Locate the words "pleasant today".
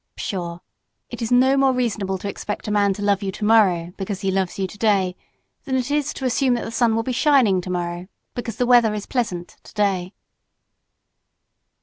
9.05-10.11